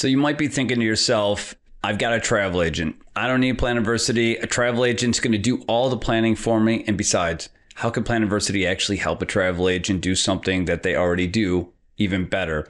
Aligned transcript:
So 0.00 0.08
you 0.08 0.16
might 0.16 0.38
be 0.38 0.48
thinking 0.48 0.78
to 0.78 0.84
yourself, 0.86 1.54
I've 1.84 1.98
got 1.98 2.14
a 2.14 2.20
travel 2.20 2.62
agent. 2.62 2.96
I 3.14 3.28
don't 3.28 3.40
need 3.40 3.58
Planiversity. 3.58 4.42
A 4.42 4.46
travel 4.46 4.86
agent's 4.86 5.20
going 5.20 5.32
to 5.32 5.36
do 5.36 5.62
all 5.68 5.90
the 5.90 5.98
planning 5.98 6.36
for 6.36 6.58
me. 6.58 6.84
And 6.86 6.96
besides, 6.96 7.50
how 7.74 7.90
can 7.90 8.02
Planiversity 8.02 8.66
actually 8.66 8.96
help 8.96 9.20
a 9.20 9.26
travel 9.26 9.68
agent 9.68 10.00
do 10.00 10.14
something 10.14 10.64
that 10.64 10.84
they 10.84 10.96
already 10.96 11.26
do 11.26 11.68
even 11.98 12.24
better? 12.24 12.66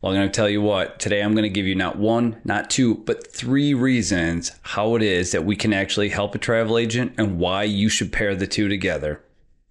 Well, 0.00 0.12
I'm 0.12 0.18
going 0.18 0.30
to 0.30 0.34
tell 0.34 0.48
you 0.48 0.62
what, 0.62 0.98
today 0.98 1.20
I'm 1.20 1.34
going 1.34 1.42
to 1.42 1.50
give 1.50 1.66
you 1.66 1.74
not 1.74 1.98
one, 1.98 2.40
not 2.42 2.70
two, 2.70 2.94
but 2.94 3.30
three 3.30 3.74
reasons 3.74 4.52
how 4.62 4.96
it 4.96 5.02
is 5.02 5.32
that 5.32 5.44
we 5.44 5.56
can 5.56 5.74
actually 5.74 6.08
help 6.08 6.34
a 6.34 6.38
travel 6.38 6.78
agent 6.78 7.12
and 7.18 7.38
why 7.38 7.64
you 7.64 7.90
should 7.90 8.14
pair 8.14 8.34
the 8.34 8.46
two 8.46 8.70
together. 8.70 9.22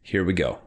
Here 0.03 0.23
we 0.23 0.33
go. 0.33 0.59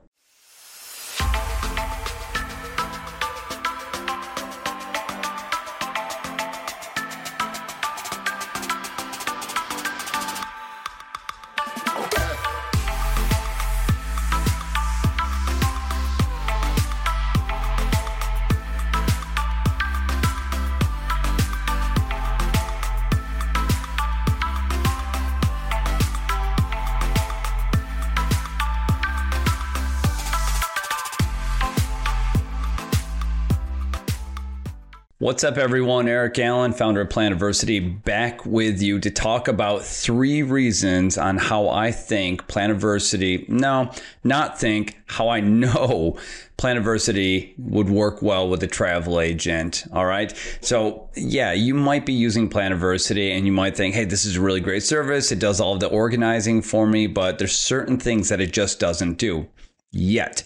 What's 35.25 35.43
up, 35.43 35.57
everyone? 35.57 36.07
Eric 36.07 36.39
Allen, 36.39 36.75
founder 36.75 37.01
of 37.01 37.09
Planiversity, 37.09 38.05
back 38.05 38.45
with 38.45 38.83
you 38.83 39.01
to 39.01 39.11
talk 39.11 39.49
about 39.49 39.83
three 39.83 40.43
reasons 40.43 41.17
on 41.17 41.39
how 41.39 41.71
I 41.71 41.93
think 41.93 42.47
Planiversity, 42.47 43.49
no, 43.49 43.91
not 44.23 44.61
think, 44.61 45.01
how 45.07 45.31
I 45.31 45.41
know 45.41 46.19
Planiversity 46.59 47.55
would 47.57 47.89
work 47.89 48.21
well 48.21 48.51
with 48.51 48.63
a 48.65 48.67
travel 48.67 49.19
agent. 49.19 49.85
All 49.95 50.05
right. 50.05 50.31
So, 50.61 51.09
yeah, 51.17 51.55
you 51.55 51.73
might 51.73 52.05
be 52.05 52.13
using 52.13 52.51
Planiversity 52.51 53.31
and 53.31 53.47
you 53.47 53.53
might 53.53 53.79
think, 53.79 53.95
hey, 53.95 54.05
this 54.05 54.27
is 54.27 54.37
a 54.37 54.43
really 54.43 54.61
great 54.61 54.83
service. 54.83 55.33
It 55.33 55.39
does 55.39 55.59
all 55.59 55.73
of 55.73 55.81
the 55.81 55.89
organizing 55.89 56.61
for 56.61 56.87
me, 56.87 57.07
but 57.07 57.39
there's 57.39 57.57
certain 57.57 57.97
things 57.97 58.29
that 58.29 58.43
it 58.43 58.53
just 58.53 58.79
doesn't 58.79 59.15
do 59.15 59.49
yet. 59.95 60.43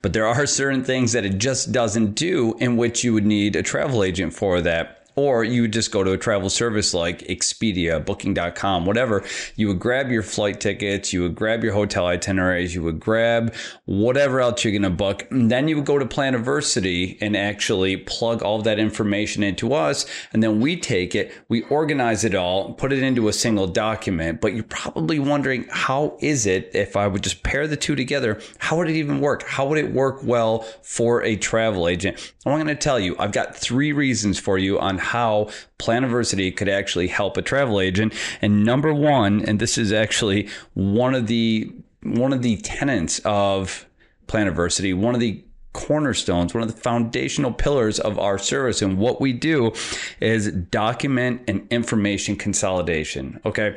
But 0.00 0.12
there 0.12 0.26
are 0.26 0.46
certain 0.46 0.84
things 0.84 1.12
that 1.12 1.24
it 1.24 1.38
just 1.38 1.72
doesn't 1.72 2.14
do 2.14 2.56
in 2.58 2.76
which 2.76 3.04
you 3.04 3.12
would 3.12 3.26
need 3.26 3.56
a 3.56 3.62
travel 3.62 4.02
agent 4.02 4.34
for 4.34 4.60
that 4.62 5.01
or 5.14 5.44
you 5.44 5.62
would 5.62 5.72
just 5.72 5.92
go 5.92 6.02
to 6.02 6.12
a 6.12 6.18
travel 6.18 6.48
service 6.48 6.94
like 6.94 7.20
Expedia, 7.20 8.04
Booking.com, 8.04 8.86
whatever. 8.86 9.24
You 9.56 9.68
would 9.68 9.78
grab 9.78 10.10
your 10.10 10.22
flight 10.22 10.60
tickets, 10.60 11.12
you 11.12 11.22
would 11.22 11.34
grab 11.34 11.62
your 11.62 11.72
hotel 11.72 12.06
itineraries, 12.06 12.74
you 12.74 12.82
would 12.82 13.00
grab 13.00 13.54
whatever 13.84 14.40
else 14.40 14.64
you're 14.64 14.72
going 14.72 14.82
to 14.82 14.90
book. 14.90 15.26
And 15.30 15.50
then 15.50 15.68
you 15.68 15.76
would 15.76 15.86
go 15.86 15.98
to 15.98 16.06
Planiversity 16.06 17.18
and 17.20 17.36
actually 17.36 17.96
plug 17.96 18.42
all 18.42 18.62
that 18.62 18.78
information 18.78 19.42
into 19.42 19.74
us. 19.74 20.06
And 20.32 20.42
then 20.42 20.60
we 20.60 20.76
take 20.76 21.14
it, 21.14 21.32
we 21.48 21.62
organize 21.64 22.24
it 22.24 22.34
all, 22.34 22.74
put 22.74 22.92
it 22.92 23.02
into 23.02 23.28
a 23.28 23.32
single 23.32 23.66
document. 23.66 24.40
But 24.40 24.54
you're 24.54 24.64
probably 24.64 25.18
wondering, 25.18 25.66
how 25.70 26.16
is 26.20 26.46
it 26.46 26.70
if 26.74 26.96
I 26.96 27.06
would 27.06 27.22
just 27.22 27.42
pair 27.42 27.66
the 27.66 27.76
two 27.76 27.94
together? 27.94 28.40
How 28.58 28.76
would 28.78 28.88
it 28.88 28.96
even 28.96 29.20
work? 29.20 29.42
How 29.42 29.66
would 29.66 29.78
it 29.78 29.92
work 29.92 30.20
well 30.22 30.60
for 30.82 31.22
a 31.22 31.36
travel 31.36 31.88
agent? 31.88 32.32
I'm 32.44 32.54
going 32.54 32.66
to 32.66 32.74
tell 32.74 32.98
you, 32.98 33.16
I've 33.18 33.32
got 33.32 33.56
three 33.56 33.92
reasons 33.92 34.38
for 34.38 34.58
you 34.58 34.78
on 34.78 34.98
how 35.02 35.50
Planiversity 35.78 36.54
could 36.56 36.68
actually 36.68 37.08
help 37.08 37.36
a 37.36 37.42
travel 37.42 37.80
agent. 37.80 38.14
And 38.40 38.64
number 38.64 38.94
one, 38.94 39.44
and 39.44 39.58
this 39.58 39.76
is 39.76 39.92
actually 39.92 40.48
one 40.74 41.14
of 41.14 41.26
the 41.26 41.72
one 42.02 42.32
of 42.32 42.42
the 42.42 42.56
tenets 42.56 43.20
of 43.24 43.86
Planiversity, 44.26 44.96
one 44.96 45.14
of 45.14 45.20
the 45.20 45.44
cornerstones, 45.72 46.52
one 46.52 46.62
of 46.62 46.74
the 46.74 46.80
foundational 46.80 47.52
pillars 47.52 47.98
of 48.00 48.18
our 48.18 48.38
service. 48.38 48.82
And 48.82 48.98
what 48.98 49.20
we 49.20 49.32
do 49.32 49.72
is 50.20 50.50
document 50.50 51.42
and 51.48 51.66
information 51.70 52.36
consolidation. 52.36 53.40
Okay. 53.44 53.76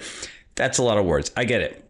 That's 0.55 0.77
a 0.77 0.83
lot 0.83 0.97
of 0.97 1.05
words. 1.05 1.31
I 1.35 1.45
get 1.45 1.61
it. 1.61 1.81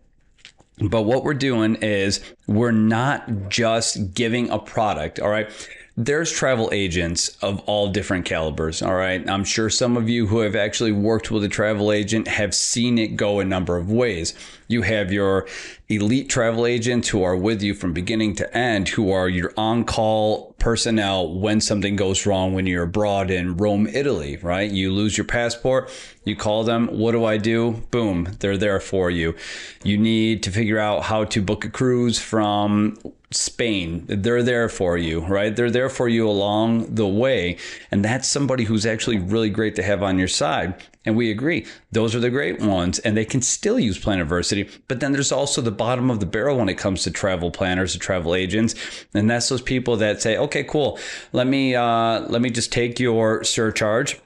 But 0.80 1.04
what 1.04 1.24
we're 1.24 1.34
doing 1.34 1.76
is 1.76 2.22
we're 2.48 2.72
not 2.72 3.50
just 3.50 4.14
giving 4.14 4.50
a 4.50 4.60
product. 4.60 5.20
All 5.20 5.30
right 5.30 5.50
there's 5.98 6.30
travel 6.30 6.70
agents 6.74 7.38
of 7.42 7.62
all 7.62 7.88
different 7.88 8.26
calibers. 8.26 8.82
All 8.82 8.96
right. 8.96 9.28
I'm 9.30 9.46
sure 9.46 9.70
some 9.70 9.96
of 9.96 10.10
you 10.10 10.28
who 10.28 10.40
have 10.40 10.56
actually 10.56 10.92
worked 10.92 11.32
with 11.32 11.44
a 11.46 11.50
travel 11.50 11.92
agent 11.92 12.28
have 12.28 12.54
seen 12.54 12.98
it 12.98 13.16
go 13.16 13.40
a 13.40 13.46
number 13.46 13.78
of 13.78 13.90
ways. 13.90 14.34
You 14.68 14.82
have 14.82 15.14
your 15.14 15.48
elite 15.88 16.30
travel 16.30 16.66
agents 16.66 17.08
who 17.10 17.24
are 17.24 17.38
with 17.38 17.62
you 17.62 17.74
from 17.74 17.94
beginning 17.94 18.36
to 18.36 18.58
end, 18.58 18.90
who 18.90 19.10
are 19.12 19.30
your 19.30 19.54
on 19.56 19.86
call 19.86 20.54
personnel 20.60 21.32
when 21.34 21.62
something 21.62 21.96
goes 21.96 22.26
wrong 22.26 22.54
when 22.54 22.66
you're 22.66 22.84
abroad 22.84 23.32
in 23.32 23.56
Rome, 23.56 23.88
Italy, 23.88 24.38
right? 24.38 24.70
You 24.70 24.92
lose 24.92 25.18
your 25.18 25.26
passport, 25.26 25.90
you 26.26 26.36
call 26.36 26.64
them, 26.64 26.88
what 26.88 27.12
do 27.12 27.24
I 27.24 27.38
do? 27.38 27.84
Boom, 27.92 28.36
they're 28.40 28.58
there 28.58 28.80
for 28.82 29.10
you. 29.10 29.36
You 29.84 29.98
need 29.98 30.44
to 30.44 30.52
figure 30.52 30.80
out 30.80 31.04
how 31.04 31.24
to 31.26 31.42
book 31.42 31.64
a 31.64 31.70
cruise 31.70 32.20
from 32.20 32.98
Spain. 33.36 34.06
They're 34.08 34.44
there 34.44 34.70
for 34.70 34.98
you, 34.98 35.20
right? 35.26 35.56
They're 35.56 35.72
there 35.72 35.90
for 35.90 36.08
you 36.08 36.28
along 36.28 36.96
the 36.96 37.08
way. 37.08 37.58
And 37.92 38.04
that's 38.04 38.28
somebody 38.28 38.64
who's 38.64 38.86
actually 38.86 39.18
really 39.18 39.50
great 39.50 39.76
to 39.76 39.84
have 39.84 40.02
on 40.02 40.18
your 40.18 40.28
side. 40.28 40.76
And 41.06 41.16
we 41.16 41.30
agree, 41.30 41.68
those 41.92 42.16
are 42.16 42.20
the 42.20 42.32
great 42.32 42.60
ones, 42.60 42.98
and 43.00 43.16
they 43.16 43.26
can 43.26 43.42
still 43.42 43.80
use 43.80 44.04
Planiversity. 44.04 44.70
But 44.88 45.00
then 45.00 45.12
there's 45.12 45.32
also 45.32 45.62
the 45.62 45.72
bottom 45.72 46.10
of 46.10 46.20
the 46.20 46.26
barrel 46.26 46.58
when 46.58 46.70
it 46.70 46.80
comes 46.80 47.04
to 47.04 47.12
travel 47.12 47.52
planners 47.52 47.94
and 47.94 48.02
travel 48.02 48.34
agents, 48.34 48.74
and 49.14 49.30
that's 49.30 49.50
those 49.50 49.62
people 49.62 49.98
that 49.98 50.22
say, 50.22 50.36
"Okay, 50.36 50.64
cool, 50.64 50.98
let 51.32 51.46
me 51.46 51.76
uh, 51.76 52.22
let 52.22 52.42
me 52.42 52.50
just 52.50 52.72
take 52.72 53.00
your 53.00 53.44
surcharge." 53.44 54.20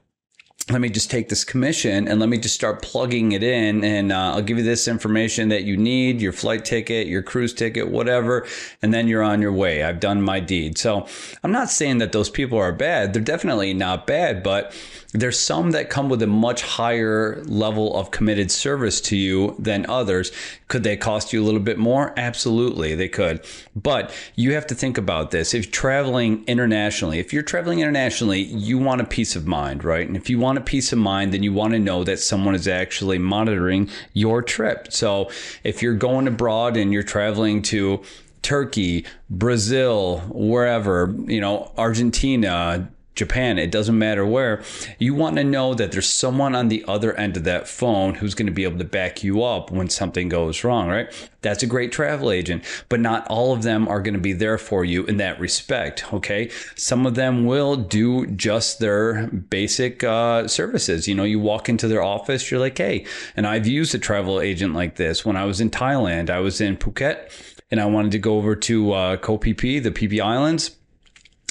Let 0.70 0.82
me 0.82 0.90
just 0.90 1.10
take 1.10 1.30
this 1.30 1.44
commission 1.44 2.08
and 2.08 2.20
let 2.20 2.30
me 2.30 2.38
just 2.38 2.54
start 2.54 2.82
plugging 2.82 3.32
it 3.32 3.42
in 3.42 3.84
and 3.84 4.12
uh, 4.12 4.34
i'll 4.34 4.42
give 4.42 4.58
you 4.58 4.64
this 4.64 4.88
information 4.88 5.50
that 5.50 5.64
you 5.64 5.76
need 5.76 6.22
your 6.22 6.32
flight 6.32 6.64
ticket 6.64 7.08
your 7.08 7.24
cruise 7.24 7.54
ticket 7.54 7.90
whatever 7.90 8.46
and 8.82 8.94
then 8.94 9.08
you're 9.08 9.24
on 9.24 9.42
your 9.42 9.52
way 9.52 9.84
i've 9.84 10.00
done 10.00 10.22
my 10.22 10.40
deed 10.40 10.78
so 10.78 11.08
i'm 11.44 11.52
not 11.52 11.70
saying 11.70 11.98
that 11.98 12.12
those 12.12 12.30
people 12.30 12.58
are 12.58 12.72
bad 12.72 13.14
they're 13.14 13.22
definitely 13.22 13.74
not 13.74 14.06
bad 14.06 14.44
but 14.44 14.74
there's 15.12 15.40
some 15.40 15.72
that 15.72 15.90
come 15.90 16.08
with 16.08 16.22
a 16.22 16.28
much 16.28 16.62
higher 16.62 17.42
level 17.46 17.98
of 17.98 18.12
committed 18.12 18.52
service 18.52 19.02
to 19.02 19.18
you 19.18 19.56
than 19.58 19.90
others. 19.90 20.32
Could 20.68 20.84
they 20.84 20.98
cost 20.98 21.34
you 21.34 21.42
a 21.42 21.46
little 21.46 21.60
bit 21.60 21.80
more? 21.80 22.14
Absolutely, 22.16 22.94
they 22.94 23.08
could. 23.08 23.44
But 23.76 24.14
you 24.36 24.54
have 24.54 24.68
to 24.68 24.76
think 24.76 25.00
about 25.00 25.32
this. 25.32 25.56
If 25.56 25.72
traveling 25.72 26.44
internationally, 26.46 27.18
if 27.18 27.34
you're 27.34 27.42
traveling 27.42 27.80
internationally, 27.80 28.42
you 28.42 28.78
want 28.78 29.02
a 29.02 29.06
peace 29.06 29.36
of 29.36 29.48
mind, 29.48 29.84
right? 29.84 30.08
And 30.08 30.16
if 30.16 30.30
you 30.30 30.38
want 30.38 30.59
a 30.60 30.64
peace 30.64 30.92
of 30.92 31.00
mind, 31.00 31.34
then 31.34 31.44
you 31.44 31.54
want 31.54 31.74
to 31.74 31.80
know 31.80 32.04
that 32.04 32.20
someone 32.20 32.56
is 32.56 32.68
actually 32.68 33.18
monitoring 33.18 33.90
your 34.14 34.42
trip. 34.42 34.92
So 34.92 35.30
if 35.64 35.82
you're 35.82 35.96
going 35.96 36.28
abroad 36.28 36.78
and 36.78 36.94
you're 36.94 37.04
traveling 37.04 37.62
to 37.64 38.02
Turkey, 38.42 39.06
Brazil, 39.30 40.20
wherever, 40.30 41.14
you 41.26 41.42
know, 41.42 41.72
Argentina, 41.78 42.90
Japan, 43.20 43.60
it 43.60 43.70
doesn't 43.70 43.98
matter 43.98 44.26
where, 44.26 44.64
you 44.98 45.14
want 45.14 45.36
to 45.36 45.44
know 45.44 45.74
that 45.74 45.92
there's 45.92 46.08
someone 46.08 46.56
on 46.56 46.70
the 46.70 46.86
other 46.88 47.14
end 47.16 47.36
of 47.36 47.44
that 47.44 47.68
phone 47.68 48.16
who's 48.16 48.34
going 48.34 48.48
to 48.48 48.54
be 48.54 48.64
able 48.64 48.78
to 48.80 48.86
back 48.86 49.24
you 49.24 49.44
up 49.44 49.70
when 49.72 49.90
something 49.90 50.30
goes 50.30 50.64
wrong, 50.64 50.88
right? 50.88 51.14
That's 51.42 51.62
a 51.62 51.68
great 51.68 51.92
travel 51.92 52.32
agent, 52.32 52.64
but 52.88 53.02
not 53.02 53.28
all 53.28 53.54
of 53.54 53.64
them 53.64 53.90
are 53.90 54.02
going 54.02 54.14
to 54.14 54.22
be 54.22 54.32
there 54.32 54.58
for 54.58 54.86
you 54.86 55.04
in 55.06 55.18
that 55.18 55.38
respect, 55.38 56.14
okay? 56.14 56.50
Some 56.76 57.06
of 57.06 57.16
them 57.16 57.46
will 57.46 57.76
do 57.76 58.26
just 58.28 58.80
their 58.80 59.28
basic 59.28 60.02
uh, 60.02 60.48
services. 60.48 61.08
You 61.08 61.16
know, 61.16 61.26
you 61.26 61.40
walk 61.40 61.68
into 61.68 61.90
their 61.90 62.02
office, 62.02 62.50
you're 62.50 62.60
like, 62.60 62.78
hey, 62.78 63.06
and 63.36 63.46
I've 63.46 63.68
used 63.68 63.94
a 63.94 64.00
travel 64.00 64.40
agent 64.40 64.74
like 64.74 64.96
this 64.96 65.26
when 65.26 65.36
I 65.36 65.44
was 65.44 65.60
in 65.60 65.70
Thailand. 65.70 66.30
I 66.30 66.40
was 66.40 66.62
in 66.62 66.78
Phuket 66.78 67.32
and 67.70 67.82
I 67.82 67.86
wanted 67.86 68.12
to 68.14 68.20
go 68.20 68.38
over 68.38 68.56
to 68.56 68.94
uh, 68.94 69.18
Koh 69.18 69.38
Phi 69.38 69.54
Phi, 69.54 69.80
the 69.80 69.92
Phi 69.92 70.22
Islands 70.22 70.79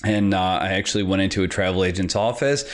and 0.04 0.32
uh, 0.32 0.58
I 0.62 0.68
actually 0.74 1.02
went 1.02 1.22
into 1.22 1.42
a 1.42 1.48
travel 1.48 1.84
agent's 1.84 2.14
office. 2.14 2.64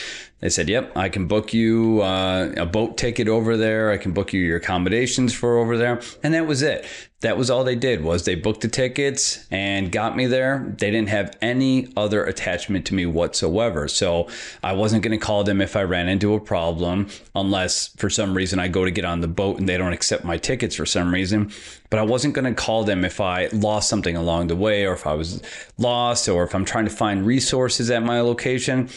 They 0.41 0.51
said, 0.51 0.69
"Yep, 0.69 0.97
I 0.97 1.09
can 1.09 1.27
book 1.27 1.55
you 1.55 2.03
uh, 2.03 2.53
a 2.57 2.67
boat 2.67 2.99
ticket 2.99 3.29
over 3.29 3.57
there. 3.57 3.91
I 3.91 3.97
can 3.97 4.13
book 4.13 4.33
you 4.33 4.41
your 4.41 4.59
accommodations 4.59 5.33
for 5.33 5.59
over 5.59 5.79
there." 5.79 6.01
And 6.23 6.35
that 6.35 6.47
was 6.47 6.61
it. 6.61 6.87
That 7.21 7.39
was 7.39 7.49
all 7.49 7.65
they 7.65 7.77
did 7.77 8.05
was 8.05 8.27
they 8.27 8.35
booked 8.35 8.61
the 8.61 8.69
tickets 8.69 9.47
and 9.51 9.91
got 9.91 10.15
me 10.15 10.27
there. 10.27 10.75
They 10.77 10.91
didn't 10.91 11.09
have 11.09 11.35
any 11.41 11.91
other 11.97 12.23
attachment 12.25 12.85
to 12.87 12.95
me 12.95 13.07
whatsoever. 13.07 13.89
So 13.89 14.29
I 14.63 14.75
wasn't 14.75 15.03
going 15.03 15.19
to 15.19 15.25
call 15.25 15.45
them 15.45 15.63
if 15.63 15.75
I 15.75 15.85
ran 15.85 16.09
into 16.09 16.35
a 16.35 16.41
problem, 16.41 17.09
unless 17.35 17.89
for 17.97 18.11
some 18.11 18.35
reason 18.35 18.59
I 18.59 18.69
go 18.69 18.85
to 18.85 18.91
get 18.91 19.07
on 19.07 19.23
the 19.23 19.29
boat 19.29 19.59
and 19.59 19.67
they 19.67 19.79
don't 19.79 19.95
accept 19.95 20.25
my 20.25 20.37
tickets 20.37 20.77
for 20.77 20.85
some 20.85 21.15
reason. 21.15 21.51
But 21.89 22.01
I 22.01 22.03
wasn't 22.03 22.35
going 22.35 22.45
to 22.45 22.63
call 22.63 22.85
them 22.85 23.07
if 23.07 23.19
I 23.19 23.47
lost 23.53 23.89
something 23.89 24.17
along 24.17 24.49
the 24.49 24.57
way, 24.57 24.85
or 24.85 24.93
if 24.93 25.07
I 25.07 25.15
was 25.15 25.41
lost, 25.79 26.29
or 26.29 26.45
if 26.45 26.55
I'm 26.55 26.67
trying 26.67 26.85
to 26.85 26.91
find 26.91 27.25
resources 27.25 27.91
at 27.91 28.03
my 28.03 28.21
location. 28.21 28.91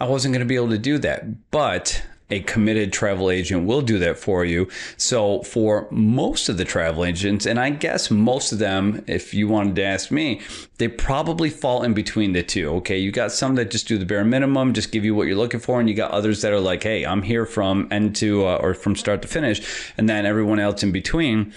I 0.00 0.06
wasn't 0.06 0.32
going 0.32 0.40
to 0.40 0.46
be 0.46 0.56
able 0.56 0.70
to 0.70 0.78
do 0.78 0.98
that. 0.98 1.50
But 1.50 2.02
a 2.30 2.40
committed 2.40 2.92
travel 2.92 3.30
agent 3.30 3.66
will 3.66 3.82
do 3.82 3.98
that 3.98 4.18
for 4.18 4.44
you. 4.44 4.68
So 4.96 5.42
for 5.42 5.86
most 5.90 6.48
of 6.48 6.56
the 6.56 6.64
travel 6.64 7.04
agents, 7.04 7.44
and 7.44 7.60
I 7.60 7.70
guess 7.70 8.10
most 8.10 8.50
of 8.50 8.58
them, 8.58 9.04
if 9.06 9.34
you 9.34 9.46
wanted 9.46 9.76
to 9.76 9.84
ask 9.84 10.10
me, 10.10 10.40
they 10.78 10.88
probably 10.88 11.50
fall 11.50 11.82
in 11.82 11.94
between 11.94 12.32
the 12.32 12.42
two. 12.42 12.68
Okay. 12.76 12.98
You 12.98 13.12
got 13.12 13.30
some 13.30 13.54
that 13.56 13.70
just 13.70 13.86
do 13.86 13.98
the 13.98 14.06
bare 14.06 14.24
minimum, 14.24 14.72
just 14.72 14.90
give 14.90 15.04
you 15.04 15.14
what 15.14 15.26
you're 15.26 15.36
looking 15.36 15.60
for. 15.60 15.78
And 15.78 15.88
you 15.88 15.94
got 15.94 16.10
others 16.10 16.42
that 16.42 16.52
are 16.52 16.60
like, 16.60 16.82
Hey, 16.82 17.04
I'm 17.04 17.22
here 17.22 17.46
from 17.46 17.88
end 17.90 18.16
to, 18.16 18.46
uh, 18.46 18.56
or 18.56 18.74
from 18.74 18.96
start 18.96 19.22
to 19.22 19.28
finish. 19.28 19.92
And 19.96 20.08
then 20.08 20.26
everyone 20.26 20.58
else 20.58 20.82
in 20.82 20.92
between. 20.92 21.52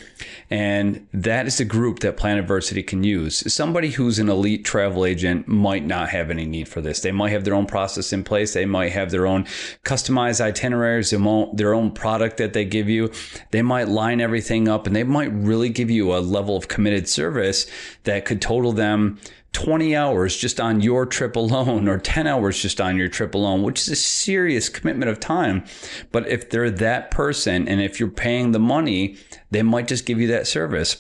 And 0.50 1.08
that 1.14 1.48
is 1.48 1.58
the 1.58 1.66
group 1.66 2.00
that 2.00 2.18
Planiversity 2.18 2.86
can 2.86 3.04
use. 3.04 3.52
Somebody 3.52 3.90
who's 3.90 4.20
an 4.20 4.30
elite 4.30 4.64
travel 4.64 5.06
agent 5.06 5.48
might 5.48 5.86
not 5.86 6.10
have 6.10 6.30
any 6.30 6.46
need 6.46 6.68
for 6.68 6.82
this. 6.82 7.00
They 7.00 7.12
might 7.12 7.32
have 7.32 7.44
their 7.44 7.56
own 7.56 7.66
process 7.66 8.14
in 8.14 8.24
place. 8.24 8.54
They 8.54 8.66
might 8.66 8.92
have 8.92 9.12
their 9.12 9.26
own 9.26 9.46
customized 9.84 10.42
itineraries, 10.58 11.12
their 11.12 11.74
own 11.74 11.92
product 11.92 12.38
that 12.38 12.54
they 12.54 12.66
give 12.66 12.90
you. 12.90 13.12
They 13.52 13.62
might 13.62 13.88
line 13.88 14.22
everything 14.22 14.68
up 14.68 14.88
and 14.88 14.96
they 14.96 15.04
might 15.04 15.32
really 15.32 15.70
give 15.70 15.90
you 15.90 16.16
a 16.16 16.20
level 16.20 16.58
of 16.58 16.68
committed 16.68 17.08
service 17.08 17.68
that 18.04 18.26
could 18.26 18.42
total 18.42 18.72
them 18.72 19.20
20 19.54 19.96
hours 19.96 20.36
just 20.36 20.60
on 20.60 20.82
your 20.82 21.06
trip 21.06 21.36
alone 21.36 21.88
or 21.88 21.98
10 21.98 22.28
hours 22.28 22.62
just 22.62 22.82
on 22.82 22.98
your 22.98 23.08
trip 23.08 23.34
alone, 23.34 23.64
which 23.64 23.82
is 23.82 23.90
a 23.90 23.96
serious 23.96 24.70
commitment 24.70 25.10
of 25.10 25.20
time. 25.20 25.64
But 26.12 26.28
if 26.28 26.50
they're 26.50 26.70
that 26.70 27.12
person 27.12 27.68
and 27.68 27.82
if 27.82 28.00
you're 28.00 28.10
paying 28.10 28.52
the 28.52 28.60
money, 28.60 29.18
they 29.50 29.64
might 29.64 29.88
just 29.88 30.06
give 30.06 30.20
you 30.20 30.28
that 30.28 30.48
service. 30.48 30.98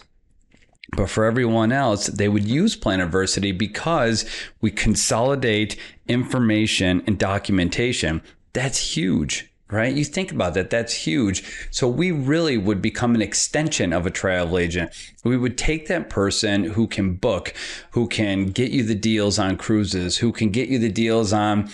But 0.96 1.10
for 1.10 1.26
everyone 1.26 1.72
else, 1.74 2.08
they 2.08 2.30
would 2.30 2.46
use 2.46 2.78
Planiversity 2.78 3.56
because 3.56 4.26
we 4.62 4.72
consolidate 4.72 5.78
information 6.08 7.04
and 7.06 7.20
documentation. 7.20 8.22
That's 8.58 8.98
huge 8.98 9.52
right? 9.70 9.94
You 9.94 10.06
think 10.06 10.32
about 10.32 10.54
that, 10.54 10.70
that's 10.70 10.94
huge. 10.94 11.44
So 11.72 11.88
we 11.88 12.12
really 12.12 12.58
would 12.58 12.82
become 12.82 13.16
an 13.16 13.22
extension 13.22 13.92
of 13.92 14.06
a 14.06 14.12
travel 14.12 14.58
agent. 14.58 14.92
We 15.24 15.38
would 15.38 15.58
take 15.58 15.88
that 15.88 16.10
person 16.10 16.64
who 16.64 16.88
can 16.88 17.16
book, 17.16 17.54
who 17.92 18.08
can 18.08 18.48
get 18.48 18.72
you 18.72 18.84
the 18.84 18.96
deals 18.96 19.38
on 19.38 19.58
cruises, 19.58 20.18
who 20.18 20.32
can 20.32 20.52
get 20.52 20.70
you 20.70 20.80
the 20.80 20.92
deals 20.92 21.34
on 21.34 21.70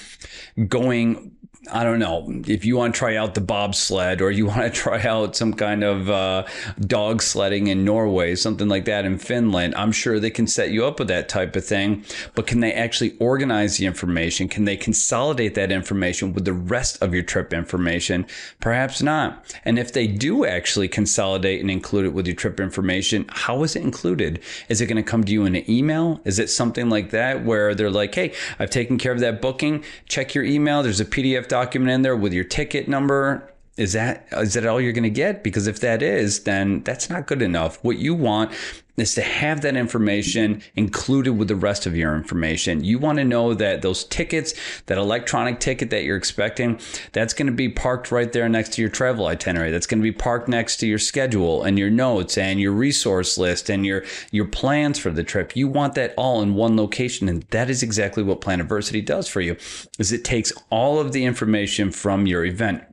going 0.68 1.36
I 1.72 1.86
don't 1.86 2.00
know 2.00 2.30
if 2.46 2.66
you 2.66 2.76
want 2.76 2.94
to 2.94 3.00
try 3.00 3.16
out 3.16 3.36
the 3.36 3.42
bobsled 3.42 4.22
or 4.22 4.32
you 4.32 4.46
want 4.48 4.62
to 4.62 4.70
try 4.70 5.02
out 5.02 5.36
some 5.36 5.54
kind 5.54 5.84
of 5.84 6.10
uh, 6.10 6.46
dog 6.82 7.22
sledding 7.22 7.68
in 7.68 7.86
Norway, 7.86 8.36
something 8.36 8.68
like 8.68 8.86
that 8.86 9.06
in 9.06 9.18
Finland. 9.18 9.74
I'm 9.76 9.94
sure 9.94 10.20
they 10.20 10.30
can 10.30 10.46
set 10.46 10.72
you 10.72 10.86
up 10.86 11.00
with 11.00 11.08
that 11.08 11.30
type 11.30 11.56
of 11.56 11.64
thing. 11.64 12.04
But 12.36 12.48
can 12.48 12.60
they 12.60 12.74
actually 12.74 13.16
organize 13.20 13.78
the 13.78 13.86
information? 13.86 14.50
Can 14.50 14.66
they 14.66 14.76
consolidate 14.76 15.56
that 15.56 15.72
information 15.72 16.34
with 16.34 16.44
the 16.44 16.54
rest 16.54 17.02
of 17.02 17.14
your 17.14 17.24
trip 17.24 17.54
information? 17.54 18.26
Perhaps 18.60 19.02
not. 19.02 19.58
And 19.64 19.80
if 19.80 19.94
they 19.94 20.08
do 20.08 20.46
actually 20.46 20.90
consolidate 20.90 21.62
and 21.62 21.72
include 21.72 22.06
it 22.06 22.14
with 22.14 22.28
your 22.28 22.36
trip 22.36 22.60
information, 22.60 23.26
how 23.30 23.64
is 23.64 23.76
it 23.78 23.84
included? 23.84 24.42
Is 24.68 24.82
it 24.82 24.88
going 24.88 24.98
to 24.98 25.10
come 25.10 25.24
to 25.24 25.32
you 25.32 25.46
in 25.46 25.56
an 25.56 25.70
email? 25.70 26.20
Is 26.26 26.40
it 26.40 26.50
something 26.50 26.90
like 26.90 27.12
that 27.12 27.46
where 27.46 27.74
they're 27.74 27.90
like, 27.90 28.14
hey, 28.14 28.34
I've 28.60 28.70
taken 28.70 28.98
care 28.98 29.14
of 29.14 29.22
that 29.22 29.42
booking. 29.42 29.84
Check 30.08 30.36
your 30.36 30.44
email. 30.44 30.84
There's 30.84 31.00
a 31.00 31.06
PDF 31.06 31.48
document 31.54 31.92
in 31.92 32.02
there 32.02 32.16
with 32.16 32.34
your 32.34 32.44
ticket 32.44 32.88
number 32.88 33.53
is 33.76 33.94
that 33.94 34.28
is 34.32 34.54
that 34.54 34.66
all 34.68 34.80
you're 34.80 34.94
going 34.94 35.04
to 35.04 35.10
get? 35.10 35.44
Because 35.44 35.66
if 35.68 35.80
that 35.80 36.02
is 36.04 36.44
then 36.44 36.84
that's 36.84 37.10
not 37.10 37.26
good 37.26 37.42
enough. 37.42 37.84
What 37.84 37.98
you 37.98 38.14
want 38.14 38.52
is 38.98 39.16
to 39.16 39.22
have 39.22 39.62
that 39.62 39.76
information 39.76 40.62
included 40.76 41.34
with 41.34 41.48
the 41.48 41.56
rest 41.56 41.88
of 41.88 41.96
your 41.96 42.16
information. 42.16 42.84
You 42.84 43.00
want 43.00 43.18
to 43.18 43.24
know 43.24 43.56
that 43.56 43.82
those 43.82 44.04
tickets 44.04 44.54
that 44.86 45.00
electronic 45.00 45.60
ticket 45.60 45.90
that 45.90 46.04
you're 46.04 46.18
expecting 46.18 46.80
that's 47.14 47.34
going 47.34 47.48
to 47.48 47.54
be 47.54 47.70
parked 47.70 48.12
right 48.12 48.32
there 48.32 48.48
next 48.48 48.74
to 48.74 48.82
your 48.82 48.92
travel 48.92 49.26
itinerary. 49.26 49.72
That's 49.72 49.88
going 49.88 50.00
to 50.00 50.04
be 50.04 50.12
parked 50.12 50.48
next 50.48 50.78
to 50.78 50.88
your 50.88 51.00
schedule 51.00 51.64
and 51.64 51.80
your 51.80 51.90
notes 51.90 52.38
and 52.38 52.60
your 52.60 52.74
resource 52.74 53.40
list 53.40 53.70
and 53.70 53.86
your 53.86 54.04
your 54.32 54.46
plans 54.46 55.00
for 55.00 55.10
the 55.10 55.24
trip. 55.24 55.56
You 55.56 55.68
want 55.68 55.96
that 55.96 56.14
all 56.16 56.44
in 56.44 56.54
one 56.54 56.78
location 56.78 57.28
and 57.28 57.42
that 57.50 57.72
is 57.72 57.82
exactly 57.82 58.22
what 58.22 58.42
planiversity 58.42 59.04
does 59.04 59.28
for 59.28 59.42
you 59.42 59.58
is 59.98 60.12
it 60.12 60.24
takes 60.24 60.54
all 60.70 61.00
of 61.00 61.12
the 61.12 61.26
information 61.26 61.92
from 61.92 62.28
your 62.28 62.46
event 62.46 62.84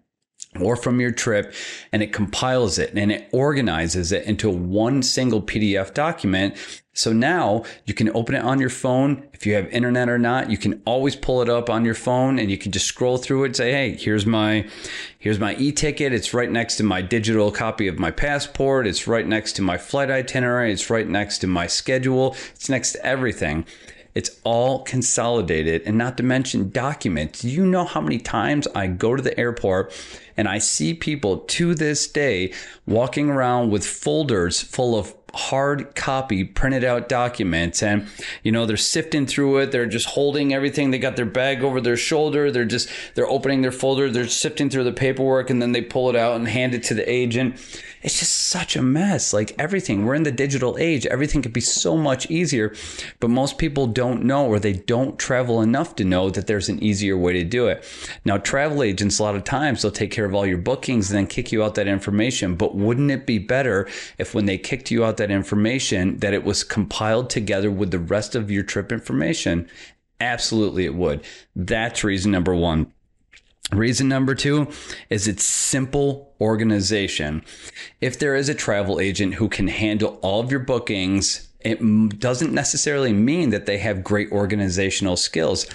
or 0.59 0.75
from 0.75 1.01
your 1.01 1.13
trip 1.13 1.55
and 1.93 2.03
it 2.03 2.13
compiles 2.13 2.79
it 2.79 2.93
and 2.95 3.13
it 3.13 3.29
organizes 3.33 4.11
it 4.11 4.25
into 4.25 4.51
one 4.51 5.03
single 5.03 5.41
PDF 5.41 5.95
document. 5.95 6.57
So 6.93 7.13
now 7.13 7.63
you 7.87 7.95
can 7.95 8.11
open 8.17 8.35
it 8.35 8.43
on 8.43 8.59
your 8.59 8.69
phone. 8.69 9.29
If 9.33 9.47
you 9.47 9.55
have 9.55 9.69
internet 9.69 10.09
or 10.09 10.19
not, 10.19 10.51
you 10.51 10.59
can 10.59 10.83
always 10.85 11.15
pull 11.15 11.41
it 11.41 11.49
up 11.49 11.71
on 11.71 11.85
your 11.85 11.95
phone 11.95 12.39
and 12.41 12.51
you 12.51 12.59
can 12.59 12.73
just 12.73 12.87
scroll 12.87 13.17
through 13.17 13.45
it 13.45 13.47
and 13.47 13.57
say, 13.57 13.71
Hey, 13.71 13.97
here's 13.97 14.27
my, 14.27 14.69
here's 15.19 15.39
my 15.39 15.55
e-ticket. 15.55 16.13
It's 16.13 16.35
right 16.35 16.51
next 16.51 16.77
to 16.77 16.83
my 16.83 17.01
digital 17.01 17.53
copy 17.53 17.87
of 17.87 18.01
my 18.01 18.11
passport. 18.11 18.89
It's 18.89 19.07
right 19.07 19.27
next 19.27 19.53
to 19.55 19.63
my 19.63 19.79
flight 19.79 20.11
itinerary. 20.11 20.73
It's 20.73 20.91
right 20.91 21.09
next 21.09 21.39
to 21.39 21.47
my 21.47 21.69
schedule. 21.69 22.35
It's 22.55 22.69
next 22.69 22.93
to 22.93 23.07
everything. 23.07 23.67
It's 24.15 24.41
all 24.45 24.83
consolidated. 24.83 25.83
And 25.87 25.97
not 25.97 26.17
to 26.17 26.23
mention 26.23 26.71
documents. 26.71 27.45
You 27.45 27.65
know 27.65 27.85
how 27.85 28.01
many 28.01 28.19
times 28.19 28.67
I 28.75 28.87
go 28.89 29.15
to 29.17 29.23
the 29.23 29.39
airport 29.39 29.93
and 30.37 30.49
I 30.49 30.59
see 30.59 30.95
people 30.95 31.39
to 31.39 31.75
this 31.75 32.09
day 32.09 32.53
walking 32.87 33.31
around 33.31 33.71
with 33.71 33.87
folders 33.87 34.61
full 34.61 34.99
of 34.99 35.15
hard 35.33 35.95
copy 35.95 36.43
printed 36.43 36.83
out 36.83 37.09
documents? 37.09 37.83
And 37.83 38.09
you 38.43 38.51
know 38.51 38.67
they're 38.67 38.77
sifting 38.77 39.27
through 39.27 39.59
it. 39.59 39.71
They're 39.71 39.87
just 39.87 40.07
holding 40.07 40.53
everything. 40.53 40.91
They 40.91 40.99
got 40.99 41.17
their 41.17 41.27
bag 41.27 41.63
over 41.63 41.81
their 41.81 41.97
shoulder. 41.97 42.51
They're 42.51 42.65
just 42.65 42.89
they're 43.15 43.31
opening 43.31 43.63
their 43.63 43.73
folder. 43.73 44.11
They're 44.11 44.27
sifting 44.27 44.71
through 44.71 44.85
the 44.85 44.93
paperwork 44.93 45.51
and 45.51 45.63
then 45.63 45.73
they 45.73 45.83
pull 45.83 46.11
it 46.11 46.17
out 46.17 46.35
and 46.37 46.49
hand 46.49 46.75
it 46.75 46.83
to 46.85 46.95
the 46.95 47.09
agent 47.09 47.61
it's 48.03 48.19
just 48.19 48.35
such 48.35 48.77
a 48.77 48.83
mess. 48.83 49.33
Like 49.33 49.55
everything, 49.59 50.05
we're 50.05 50.15
in 50.15 50.23
the 50.23 50.33
digital 50.33 50.77
age. 50.79 51.07
Everything 51.07 51.43
could 51.43 51.53
be 51.53 51.61
so 51.61 51.97
much 51.97 52.31
easier, 52.31 52.75
but 53.19 53.31
most 53.31 53.59
people 53.59 53.87
don't 53.87 54.25
know 54.25 54.47
or 54.47 54.59
they 54.59 54.73
don't 54.73 55.19
travel 55.19 55.61
enough 55.61 55.97
to 55.97 56.05
know 56.05 56.31
that 56.31 56.47
there's 56.47 56.69
an 56.69 56.83
easier 56.83 57.17
way 57.17 57.33
to 57.35 57.45
do 57.45 57.67
it. 57.69 57.85
Now, 58.25 58.39
travel 58.39 58.83
agents, 58.83 59.19
a 59.19 59.23
lot 59.23 59.37
of 59.37 59.45
times, 59.45 59.83
they'll 59.83 59.91
take 59.91 60.11
care 60.11 60.25
of 60.25 60.35
all 60.35 60.47
your 60.47 60.59
bookings 60.59 61.11
and 61.11 61.19
then 61.19 61.27
kick 61.27 61.53
you 61.53 61.63
out 61.63 61.75
that 61.75 61.89
information. 61.89 62.57
But 62.57 62.75
wouldn't 62.75 63.11
it 63.11 63.27
be 63.27 63.39
better 63.39 63.89
if 64.19 64.35
when 64.35 64.47
they 64.47 64.59
kicked 64.59 64.91
you 64.91 65.05
out 65.05 65.19
that 65.19 65.31
information, 65.31 66.19
that 66.19 66.35
it 66.35 66.45
was 66.45 66.65
compiled 66.65 67.31
together 67.31 67.71
with 67.71 67.91
the 67.91 67.99
rest 67.99 68.35
of 68.35 68.51
your 68.51 68.63
trip 68.63 68.93
information? 68.93 69.69
Absolutely, 70.21 70.85
it 70.85 70.95
would. 70.95 71.25
That's 71.57 72.05
reason 72.05 72.31
number 72.33 72.55
one. 72.55 72.93
Reason 73.73 74.09
number 74.09 74.35
two 74.35 74.69
is 75.11 75.29
it's 75.29 75.45
simple 75.45 76.35
organization. 76.41 77.45
If 78.01 78.19
there 78.19 78.35
is 78.35 78.49
a 78.49 78.55
travel 78.55 78.99
agent 78.99 79.35
who 79.35 79.49
can 79.49 79.69
handle 79.69 80.19
all 80.23 80.41
of 80.41 80.51
your 80.51 80.61
bookings 80.61 81.50
it 81.63 82.19
doesn't 82.19 82.53
necessarily 82.53 83.13
mean 83.13 83.51
that 83.51 83.67
they 83.67 83.79
have 83.79 84.03
great 84.03 84.33
organizational 84.33 85.17
skills. 85.17 85.67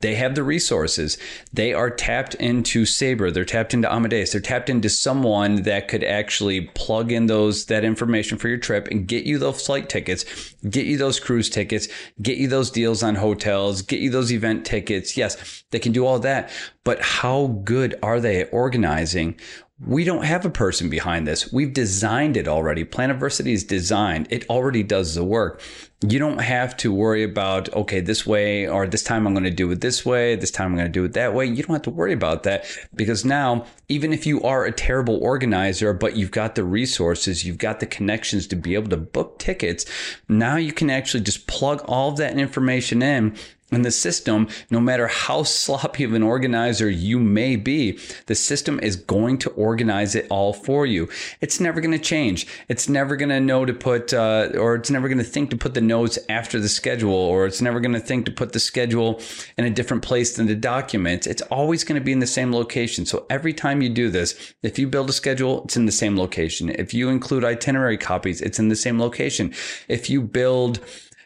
They 0.00 0.14
have 0.14 0.34
the 0.34 0.42
resources. 0.42 1.18
They 1.52 1.72
are 1.74 1.90
tapped 1.90 2.34
into 2.36 2.86
Sabre. 2.86 3.30
They're 3.30 3.44
tapped 3.44 3.74
into 3.74 3.92
Amadeus. 3.92 4.32
They're 4.32 4.40
tapped 4.40 4.70
into 4.70 4.88
someone 4.88 5.62
that 5.62 5.88
could 5.88 6.04
actually 6.04 6.62
plug 6.62 7.12
in 7.12 7.26
those 7.26 7.66
that 7.66 7.84
information 7.84 8.38
for 8.38 8.48
your 8.48 8.58
trip 8.58 8.88
and 8.88 9.06
get 9.06 9.24
you 9.24 9.38
those 9.38 9.64
flight 9.64 9.88
tickets, 9.88 10.24
get 10.68 10.86
you 10.86 10.96
those 10.96 11.20
cruise 11.20 11.50
tickets, 11.50 11.88
get 12.22 12.38
you 12.38 12.48
those 12.48 12.70
deals 12.70 13.02
on 13.02 13.14
hotels, 13.14 13.82
get 13.82 14.00
you 14.00 14.10
those 14.10 14.32
event 14.32 14.64
tickets. 14.64 15.16
Yes, 15.16 15.64
they 15.70 15.78
can 15.78 15.92
do 15.92 16.06
all 16.06 16.18
that. 16.20 16.50
But 16.84 17.02
how 17.02 17.60
good 17.64 17.98
are 18.02 18.20
they 18.20 18.40
at 18.40 18.52
organizing? 18.52 19.38
We 19.86 20.04
don't 20.04 20.24
have 20.24 20.44
a 20.44 20.50
person 20.50 20.90
behind 20.90 21.26
this. 21.26 21.50
We've 21.52 21.72
designed 21.72 22.36
it 22.36 22.46
already. 22.46 22.84
Planiversity 22.84 23.52
is 23.52 23.64
designed. 23.64 24.26
It 24.30 24.48
already 24.50 24.82
does 24.82 25.14
the 25.14 25.24
work. 25.24 25.62
You 26.06 26.18
don't 26.18 26.40
have 26.40 26.76
to 26.78 26.92
worry 26.92 27.22
about, 27.22 27.72
okay, 27.72 28.00
this 28.00 28.26
way 28.26 28.68
or 28.68 28.86
this 28.86 29.02
time 29.02 29.26
I'm 29.26 29.32
going 29.32 29.44
to 29.44 29.50
do 29.50 29.70
it 29.70 29.80
this 29.80 30.04
way. 30.04 30.36
This 30.36 30.50
time 30.50 30.72
I'm 30.72 30.76
going 30.76 30.86
to 30.86 30.92
do 30.92 31.04
it 31.04 31.14
that 31.14 31.32
way. 31.32 31.46
You 31.46 31.62
don't 31.62 31.74
have 31.74 31.82
to 31.82 31.90
worry 31.90 32.12
about 32.12 32.42
that 32.42 32.66
because 32.94 33.24
now, 33.24 33.66
even 33.88 34.12
if 34.12 34.26
you 34.26 34.42
are 34.42 34.66
a 34.66 34.72
terrible 34.72 35.16
organizer, 35.16 35.94
but 35.94 36.14
you've 36.14 36.30
got 36.30 36.56
the 36.56 36.64
resources, 36.64 37.46
you've 37.46 37.58
got 37.58 37.80
the 37.80 37.86
connections 37.86 38.46
to 38.48 38.56
be 38.56 38.74
able 38.74 38.90
to 38.90 38.96
book 38.98 39.38
tickets, 39.38 39.86
now 40.28 40.56
you 40.56 40.72
can 40.72 40.90
actually 40.90 41.22
just 41.22 41.46
plug 41.46 41.82
all 41.86 42.10
of 42.10 42.16
that 42.18 42.38
information 42.38 43.02
in 43.02 43.34
and 43.70 43.84
the 43.84 43.90
system, 43.90 44.48
no 44.70 44.80
matter 44.80 45.06
how 45.06 45.42
sloppy 45.42 46.04
of 46.04 46.14
an 46.14 46.22
organizer 46.22 46.88
you 46.88 47.18
may 47.18 47.56
be, 47.56 47.98
the 48.26 48.34
system 48.34 48.80
is 48.80 48.96
going 48.96 49.38
to 49.38 49.50
organize 49.50 50.14
it 50.14 50.26
all 50.30 50.52
for 50.52 50.86
you. 50.86 51.08
It's 51.40 51.60
never 51.60 51.80
going 51.80 51.92
to 51.92 51.98
change. 51.98 52.46
It's 52.68 52.88
never 52.88 53.16
going 53.16 53.28
to 53.28 53.40
know 53.40 53.64
to 53.64 53.72
put, 53.72 54.12
uh, 54.12 54.50
or 54.54 54.74
it's 54.74 54.90
never 54.90 55.08
going 55.08 55.18
to 55.18 55.24
think 55.24 55.50
to 55.50 55.56
put 55.56 55.74
the 55.74 55.80
notes 55.80 56.18
after 56.28 56.58
the 56.58 56.68
schedule, 56.68 57.14
or 57.14 57.46
it's 57.46 57.60
never 57.60 57.80
going 57.80 57.94
to 57.94 58.00
think 58.00 58.26
to 58.26 58.32
put 58.32 58.52
the 58.52 58.60
schedule 58.60 59.20
in 59.56 59.64
a 59.64 59.70
different 59.70 60.02
place 60.02 60.36
than 60.36 60.46
the 60.46 60.54
documents. 60.54 61.26
It's 61.26 61.42
always 61.42 61.84
going 61.84 62.00
to 62.00 62.04
be 62.04 62.12
in 62.12 62.18
the 62.18 62.26
same 62.26 62.52
location. 62.52 63.06
So 63.06 63.26
every 63.30 63.52
time 63.52 63.82
you 63.82 63.88
do 63.88 64.10
this, 64.10 64.54
if 64.62 64.78
you 64.78 64.86
build 64.86 65.10
a 65.10 65.12
schedule, 65.12 65.64
it's 65.64 65.76
in 65.76 65.86
the 65.86 65.92
same 65.92 66.16
location. 66.16 66.70
If 66.70 66.94
you 66.94 67.08
include 67.08 67.44
itinerary 67.44 67.98
copies, 67.98 68.40
it's 68.40 68.58
in 68.58 68.68
the 68.68 68.76
same 68.76 68.98
location. 68.98 69.52
If 69.88 70.10
you 70.10 70.20
build 70.22 70.80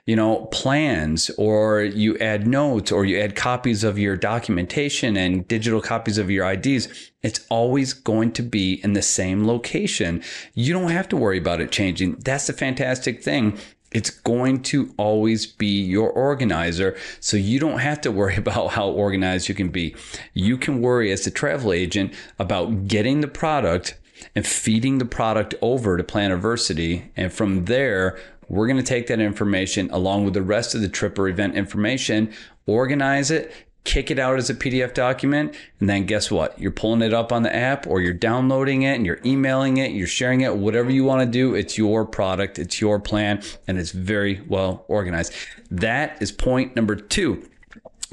you 0.06 0.14
know, 0.14 0.46
plans 0.46 1.30
or 1.38 1.82
you 1.82 2.16
add 2.18 2.46
notes 2.46 2.92
or 2.92 3.04
you 3.04 3.18
add 3.18 3.34
copies 3.34 3.84
of 3.84 3.98
your 3.98 4.16
documentation 4.16 5.16
and 5.16 5.48
digital 5.48 5.80
copies 5.80 6.18
of 6.18 6.30
your 6.30 6.50
IDs, 6.50 7.10
it's 7.22 7.46
always 7.48 7.94
going 7.94 8.32
to 8.32 8.42
be 8.42 8.74
in 8.84 8.92
the 8.92 9.02
same 9.02 9.46
location. 9.46 10.22
You 10.52 10.74
don't 10.74 10.90
have 10.90 11.08
to 11.08 11.16
worry 11.16 11.38
about 11.38 11.62
it 11.62 11.70
changing. 11.70 12.16
That's 12.16 12.46
the 12.46 12.52
fantastic 12.52 13.22
thing. 13.22 13.58
It's 13.92 14.10
going 14.10 14.62
to 14.64 14.92
always 14.98 15.46
be 15.46 15.82
your 15.82 16.10
organizer. 16.10 16.96
So 17.20 17.36
you 17.38 17.58
don't 17.58 17.78
have 17.78 18.00
to 18.02 18.12
worry 18.12 18.36
about 18.38 18.72
how 18.72 18.88
organized 18.88 19.48
you 19.48 19.54
can 19.54 19.68
be. 19.68 19.94
You 20.34 20.58
can 20.58 20.82
worry 20.82 21.12
as 21.12 21.26
a 21.26 21.30
travel 21.30 21.72
agent 21.72 22.12
about 22.38 22.88
getting 22.88 23.22
the 23.22 23.28
product 23.28 23.94
and 24.34 24.46
feeding 24.46 24.98
the 24.98 25.04
product 25.04 25.54
over 25.60 25.96
to 25.96 26.02
Planiversity. 26.02 27.08
And 27.16 27.32
from 27.32 27.66
there, 27.66 28.18
we're 28.48 28.66
going 28.66 28.78
to 28.78 28.82
take 28.82 29.06
that 29.08 29.20
information 29.20 29.90
along 29.90 30.24
with 30.24 30.34
the 30.34 30.42
rest 30.42 30.74
of 30.74 30.80
the 30.80 30.88
trip 30.88 31.18
or 31.18 31.28
event 31.28 31.54
information, 31.54 32.32
organize 32.66 33.30
it, 33.30 33.52
kick 33.84 34.10
it 34.10 34.18
out 34.18 34.38
as 34.38 34.48
a 34.48 34.54
PDF 34.54 34.94
document, 34.94 35.54
and 35.78 35.88
then 35.88 36.06
guess 36.06 36.30
what? 36.30 36.58
You're 36.58 36.70
pulling 36.70 37.02
it 37.02 37.12
up 37.12 37.32
on 37.32 37.42
the 37.42 37.54
app 37.54 37.86
or 37.86 38.00
you're 38.00 38.14
downloading 38.14 38.82
it 38.82 38.94
and 38.94 39.06
you're 39.06 39.20
emailing 39.24 39.76
it, 39.76 39.92
you're 39.92 40.06
sharing 40.06 40.40
it, 40.40 40.56
whatever 40.56 40.90
you 40.90 41.04
want 41.04 41.20
to 41.20 41.26
do. 41.26 41.54
It's 41.54 41.76
your 41.76 42.06
product, 42.06 42.58
it's 42.58 42.80
your 42.80 42.98
plan, 42.98 43.42
and 43.68 43.78
it's 43.78 43.90
very 43.90 44.40
well 44.48 44.84
organized. 44.88 45.34
That 45.70 46.20
is 46.22 46.32
point 46.32 46.74
number 46.74 46.96
two. 46.96 47.48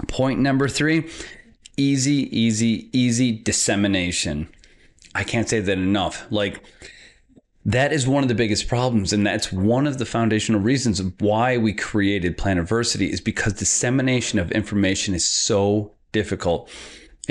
Point 0.08 0.40
number 0.40 0.68
three 0.68 1.10
easy, 1.78 2.38
easy, 2.38 2.90
easy 2.92 3.32
dissemination. 3.32 4.48
I 5.16 5.24
can't 5.24 5.50
say 5.50 5.60
that 5.62 5.78
enough. 5.78 6.26
Like, 6.30 6.64
that 7.66 7.94
is 7.94 8.08
one 8.08 8.24
of 8.24 8.30
the 8.30 8.36
biggest 8.36 8.68
problems. 8.68 9.14
And 9.14 9.26
that's 9.26 9.52
one 9.52 9.88
of 9.88 9.98
the 9.98 10.06
foundational 10.06 10.62
reasons 10.62 11.02
why 11.20 11.58
we 11.58 11.74
created 11.74 12.38
Planiversity 12.38 13.10
is 13.10 13.22
because 13.22 13.54
dissemination 13.54 14.40
of 14.40 14.52
information 14.52 15.14
is 15.14 15.26
so 15.26 15.94
difficult. 16.12 16.70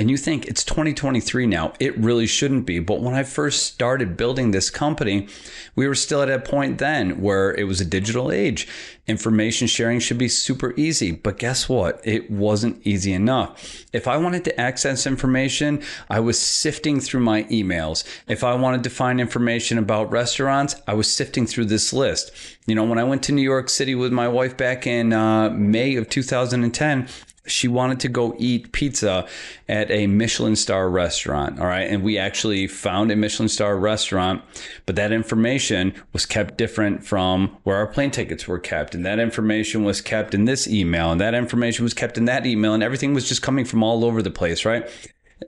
And 0.01 0.11
you 0.11 0.17
think 0.17 0.47
it's 0.47 0.65
2023 0.65 1.47
now. 1.47 1.75
It 1.79 1.95
really 1.99 2.27
shouldn't 2.27 2.65
be. 2.65 2.79
But 2.79 3.03
when 3.03 3.13
I 3.13 3.23
first 3.23 3.67
started 3.67 4.17
building 4.17 4.51
this 4.51 4.71
company, 4.71 5.29
we 5.77 5.87
were 5.87 5.95
still 5.95 6.23
at 6.23 6.31
a 6.31 6.39
point 6.39 6.79
then 6.79 7.21
where 7.21 7.55
it 7.55 7.65
was 7.65 7.83
a 7.83 7.85
digital 7.85 8.33
age. 8.33 8.67
Information 9.07 9.67
sharing 9.67 10.01
should 10.01 10.17
be 10.17 10.27
super 10.27 10.73
easy. 10.79 11.13
But 11.13 11.37
guess 11.37 11.69
what? 11.69 12.01
It 12.03 12.31
wasn't 12.31 12.81
easy 12.87 13.13
enough. 13.13 13.85
If 13.93 14.09
I 14.09 14.17
wanted 14.17 14.43
to 14.45 14.59
access 14.59 15.07
information, 15.07 15.83
I 16.09 16.21
was 16.21 16.41
sifting 16.41 16.99
through 17.01 17.21
my 17.21 17.43
emails. 17.45 18.03
If 18.27 18.43
I 18.43 18.55
wanted 18.55 18.85
to 18.85 18.91
find 18.91 19.21
information 19.21 19.77
about 19.77 20.11
restaurants, 20.11 20.77
I 20.87 20.95
was 20.95 21.13
sifting 21.13 21.47
through 21.47 21.67
this 21.67 21.93
list. 21.93 22.33
You 22.67 22.75
know, 22.75 22.85
when 22.85 22.99
I 22.99 23.05
went 23.05 23.23
to 23.25 23.33
New 23.33 23.43
York 23.43 23.69
City 23.69 23.95
with 23.95 24.13
my 24.13 24.29
wife 24.29 24.57
back 24.57 24.87
in 24.87 25.13
uh, 25.13 25.51
May 25.51 25.97
of 25.97 26.09
2010, 26.09 27.09
she 27.47 27.69
wanted 27.69 28.01
to 28.01 28.09
go 28.09 28.35
eat 28.39 28.73
pizza 28.73 29.27
at 29.69 29.91
a 29.91 30.07
Michelin 30.07 30.57
star 30.57 30.91
restaurant. 30.91 31.59
All 31.59 31.67
right. 31.67 31.89
And 31.89 32.03
we 32.03 32.19
actually 32.19 32.67
found 32.67 33.11
a 33.11 33.17
Michelin 33.17 33.49
star 33.49 33.79
restaurant, 33.79 34.43
but 34.87 34.97
that 34.97 35.13
information 35.13 35.95
was 36.13 36.27
kept 36.27 36.59
different 36.59 37.05
from 37.05 37.57
where 37.63 37.77
our 37.77 37.87
plane 37.87 38.11
tickets 38.11 38.47
were 38.47 38.59
kept. 38.59 38.95
And 38.95 39.05
that 39.07 39.19
information 39.19 39.85
was 39.85 40.01
kept 40.01 40.35
in 40.35 40.45
this 40.45 40.69
email, 40.69 41.11
and 41.11 41.21
that 41.21 41.35
information 41.35 41.83
was 41.83 41.95
kept 41.95 42.19
in 42.19 42.27
that 42.27 42.47
email, 42.47 42.75
and 42.75 42.83
everything 42.83 43.15
was 43.15 43.29
just 43.29 43.43
coming 43.43 43.65
from 43.65 43.83
all 43.83 44.05
over 44.05 44.23
the 44.23 44.31
place, 44.31 44.65
right? 44.65 44.89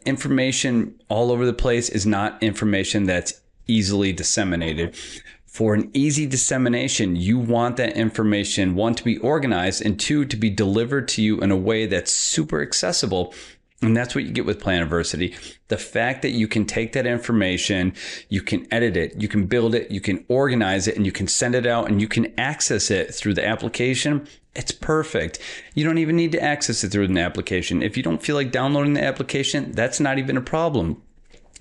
Information 0.07 0.99
all 1.09 1.31
over 1.31 1.45
the 1.45 1.53
place 1.53 1.89
is 1.89 2.07
not 2.07 2.43
information 2.43 3.05
that's 3.05 3.41
easily 3.67 4.13
disseminated 4.13 4.97
for 5.53 5.75
an 5.75 5.91
easy 5.93 6.25
dissemination, 6.25 7.15
you 7.15 7.39
want 7.39 7.77
that 7.77 7.95
information, 7.95 8.75
one, 8.75 8.95
to 8.95 9.05
be 9.05 9.19
organized, 9.19 9.85
and 9.85 10.01
two, 10.01 10.25
to 10.25 10.35
be 10.35 10.49
delivered 10.49 11.07
to 11.09 11.21
you 11.21 11.41
in 11.41 11.51
a 11.51 11.57
way 11.57 11.85
that's 11.85 12.11
super 12.11 12.63
accessible. 12.63 13.35
And 13.83 13.95
that's 13.95 14.15
what 14.15 14.25
you 14.25 14.31
get 14.31 14.47
with 14.47 14.63
Planiversity. 14.63 15.37
The 15.69 15.77
fact 15.77 16.23
that 16.23 16.31
you 16.31 16.49
can 16.49 16.65
take 16.65 16.95
that 16.95 17.07
information, 17.07 17.93
you 18.31 18.41
can 18.41 18.67
edit 18.73 18.97
it, 18.97 19.21
you 19.21 19.29
can 19.29 19.45
build 19.45 19.75
it, 19.75 19.91
you 19.91 20.01
can 20.01 20.25
organize 20.29 20.89
it, 20.89 20.97
and 20.97 21.05
you 21.05 21.13
can 21.13 21.29
send 21.29 21.55
it 21.55 21.67
out 21.67 21.91
and 21.91 22.01
you 22.01 22.09
can 22.09 22.33
access 22.41 22.91
it 22.91 23.15
through 23.15 23.35
the 23.35 23.47
application. 23.47 24.27
It's 24.55 24.73
perfect. 24.73 25.39
You 25.75 25.85
don't 25.85 25.99
even 25.99 26.17
need 26.17 26.33
to 26.33 26.43
access 26.43 26.83
it 26.83 26.93
through 26.93 27.05
an 27.05 27.19
application. 27.19 27.83
If 27.83 27.99
you 27.99 28.03
don't 28.03 28.23
feel 28.23 28.37
like 28.37 28.53
downloading 28.53 28.95
the 28.95 29.05
application, 29.05 29.73
that's 29.73 30.01
not 30.01 30.19
even 30.19 30.39
a 30.39 30.43
problem. 30.43 31.03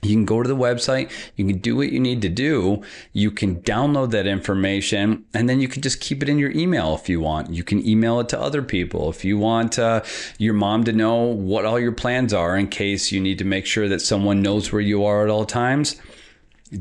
You 0.04 0.16
can 0.16 0.26
go 0.26 0.42
to 0.42 0.48
the 0.48 0.56
website, 0.56 1.12
you 1.36 1.46
can 1.46 1.60
do 1.60 1.76
what 1.76 1.92
you 1.92 2.00
need 2.00 2.24
to 2.24 2.30
do, 2.30 2.82
you 3.14 3.30
can 3.30 3.62
download 3.62 4.10
that 4.12 4.26
information, 4.26 5.26
and 5.32 5.48
then 5.48 5.62
you 5.62 5.68
can 5.68 5.84
just 5.84 6.02
keep 6.02 6.24
it 6.24 6.30
in 6.30 6.40
your 6.40 6.50
email 6.52 6.96
if 6.96 7.08
you 7.08 7.20
want. 7.20 7.52
You 7.52 7.64
can 7.64 7.88
email 7.88 8.20
it 8.20 8.30
to 8.30 8.42
other 8.42 8.64
people. 8.64 9.12
If 9.12 9.24
you 9.24 9.38
want 9.38 9.78
uh, 9.78 10.02
your 10.40 10.56
mom 10.56 10.86
to 10.86 10.92
know 10.92 11.18
what 11.18 11.66
all 11.66 11.80
your 11.80 11.92
plans 11.92 12.34
are 12.34 12.58
in 12.58 12.68
case 12.68 13.12
you 13.12 13.22
need 13.22 13.38
to 13.38 13.46
make 13.46 13.68
sure 13.68 13.88
that 13.90 14.02
someone 14.02 14.42
knows 14.42 14.72
where 14.72 14.82
you 14.82 15.06
are 15.06 15.24
at 15.24 15.30
all 15.30 15.46
times, 15.46 16.02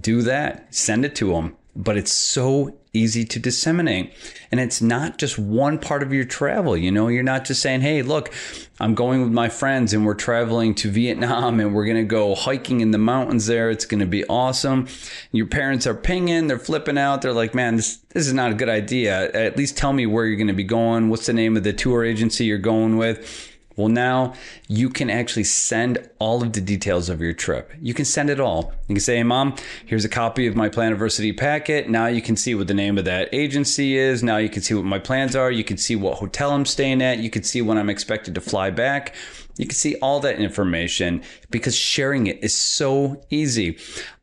do 0.01 0.23
that. 0.23 0.75
Send 0.75 1.05
it 1.05 1.15
to 1.17 1.33
them. 1.33 1.57
But 1.77 1.99
it's 1.99 2.13
so 2.13 2.80
easy 2.93 3.25
to 3.25 3.39
disseminate. 3.39 4.13
And 4.51 4.59
it's 4.59 4.83
not 4.83 5.19
just 5.19 5.39
one 5.39 5.79
part 5.79 6.03
of 6.03 6.13
your 6.13 6.25
travel. 6.25 6.77
You 6.77 6.91
know, 6.91 7.09
you're 7.09 7.23
not 7.23 7.45
just 7.45 7.63
saying, 7.63 7.83
hey, 7.83 8.03
look, 8.03 8.33
I'm 8.81 8.95
going 8.95 9.23
with 9.23 9.33
my 9.33 9.49
friends 9.49 9.93
and 9.93 10.05
we're 10.05 10.15
traveling 10.15 10.75
to 10.77 10.91
Vietnam 10.91 11.61
and 11.61 11.75
we're 11.75 11.85
going 11.85 11.97
to 11.97 12.03
go 12.03 12.35
hiking 12.35 12.81
in 12.81 12.91
the 12.91 12.99
mountains 12.99 13.47
there. 13.47 13.71
It's 13.71 13.85
going 13.85 14.01
to 14.01 14.07
be 14.07 14.25
awesome. 14.27 14.89
Your 15.33 15.47
parents 15.47 15.87
are 15.87 15.95
pinging, 15.95 16.47
they're 16.47 16.59
flipping 16.59 16.99
out. 16.99 17.23
They're 17.23 17.33
like, 17.33 17.55
man, 17.55 17.77
this, 17.77 17.97
this 18.11 18.27
is 18.27 18.33
not 18.33 18.51
a 18.53 18.55
good 18.55 18.69
idea. 18.69 19.31
At 19.33 19.57
least 19.57 19.77
tell 19.77 19.93
me 19.93 20.07
where 20.07 20.27
you're 20.27 20.37
going 20.37 20.49
to 20.49 20.53
be 20.53 20.65
going. 20.65 21.11
What's 21.11 21.27
the 21.27 21.33
name 21.33 21.57
of 21.57 21.63
the 21.63 21.73
tour 21.73 22.05
agency 22.05 22.47
you're 22.47 22.59
going 22.59 22.97
with? 22.97 23.50
Well, 23.81 23.89
now 23.89 24.35
you 24.69 24.91
can 24.91 25.09
actually 25.09 25.45
send 25.45 26.07
all 26.19 26.43
of 26.43 26.53
the 26.53 26.61
details 26.61 27.09
of 27.09 27.23
your 27.23 27.33
trip. 27.33 27.73
You 27.81 27.95
can 27.95 28.05
send 28.05 28.29
it 28.29 28.39
all. 28.39 28.75
You 28.89 28.95
can 28.95 29.01
say, 29.01 29.17
hey, 29.17 29.23
mom, 29.23 29.57
here's 29.87 30.05
a 30.05 30.09
copy 30.09 30.47
of 30.47 30.55
my 30.55 30.69
Planiversity 30.69 31.35
packet. 31.37 31.89
Now 31.89 32.07
you 32.07 32.21
can 32.21 32.37
see 32.37 32.55
what 32.55 32.69
the 32.69 32.75
name 32.75 32.99
of 32.99 33.07
that 33.07 33.31
agency 33.33 33.97
is. 33.97 34.23
Now 34.23 34.37
you 34.37 34.51
can 34.51 34.61
see 34.61 34.75
what 34.75 34.85
my 34.85 34.99
plans 34.99 35.35
are. 35.35 35.51
You 35.51 35.65
can 35.65 35.79
see 35.79 35.97
what 35.97 36.19
hotel 36.19 36.51
I'm 36.51 36.67
staying 36.67 37.01
at. 37.01 37.21
You 37.21 37.31
can 37.31 37.43
see 37.43 37.63
when 37.63 37.79
I'm 37.79 37.89
expected 37.89 38.35
to 38.35 38.43
fly 38.43 38.71
back. 38.71 39.15
You 39.57 39.67
can 39.67 39.75
see 39.75 39.97
all 39.97 40.21
that 40.21 40.39
information 40.39 41.23
because 41.51 41.75
sharing 41.75 42.27
it 42.27 42.45
is 42.45 42.55
so 42.55 43.23
easy. 43.31 43.79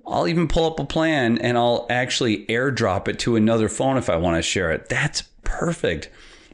I'll 0.06 0.28
even 0.28 0.48
pull 0.48 0.66
up 0.66 0.80
a 0.80 0.86
plan 0.86 1.40
and 1.40 1.58
I'll 1.58 1.88
actually 1.90 2.46
airdrop 2.46 3.08
it 3.08 3.18
to 3.20 3.36
another 3.36 3.70
phone 3.70 3.98
if 3.98 4.08
I 4.10 4.18
want 4.18 4.38
to 4.38 4.42
share 4.42 4.72
it. 4.72 4.88
That's 4.88 5.24
perfect. 5.44 6.10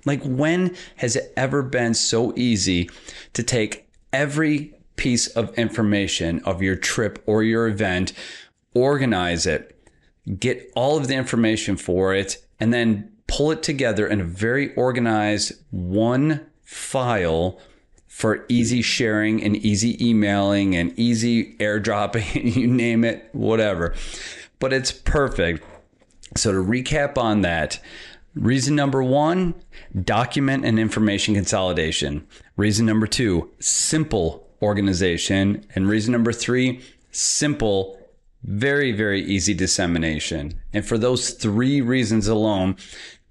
Like, 0.05 0.22
when 0.24 0.75
has 0.98 1.15
it 1.15 1.33
ever 1.38 1.62
been 1.62 1.93
so 1.93 2.33
easy 2.36 2.89
to 3.33 3.43
take 3.43 3.88
every 4.12 4.74
piece 4.95 5.27
of 5.27 5.57
information 5.57 6.39
of 6.45 6.62
your 6.62 6.75
trip 6.75 7.22
or 7.25 7.43
your 7.43 7.67
event, 7.67 8.13
organize 8.74 9.45
it, 9.45 9.75
get 10.39 10.72
all 10.75 10.98
of 10.98 11.07
the 11.07 11.15
information 11.15 11.77
for 11.77 12.13
it, 12.13 12.38
and 12.60 12.74
then 12.74 13.12
pull 13.27 13.51
it 13.51 13.63
together 13.63 14.07
in 14.07 14.22
a 14.22 14.25
very 14.25 14.74
organized 14.75 15.53
one 15.72 16.45
file 16.63 17.60
for 18.07 18.45
easy 18.48 18.81
sharing 18.81 19.41
and 19.41 19.55
easy 19.57 19.98
emailing 20.07 20.75
and 20.75 20.98
easy 21.00 21.55
airdropping, 21.57 22.55
you 22.55 22.67
name 22.67 23.03
it, 23.03 23.27
whatever. 23.31 23.95
But 24.60 24.72
it's 24.72 24.91
perfect. 24.91 25.65
So, 26.36 26.51
to 26.51 26.57
recap 26.57 27.17
on 27.17 27.41
that, 27.41 27.79
Reason 28.36 28.75
number 28.75 29.04
one, 29.04 29.54
document 30.04 30.66
and 30.66 30.80
information 30.80 31.36
consolidation. 31.36 32.28
Reason 32.58 32.86
number 32.86 33.06
two, 33.06 33.52
simple 33.60 34.48
organization. 34.62 35.66
And 35.75 35.88
reason 35.88 36.12
number 36.12 36.32
three, 36.32 36.82
simple, 37.12 38.00
very, 38.44 38.92
very 38.92 39.24
easy 39.24 39.54
dissemination. 39.54 40.60
And 40.74 40.86
for 40.86 40.98
those 40.98 41.32
three 41.32 41.82
reasons 41.82 42.28
alone, 42.28 42.75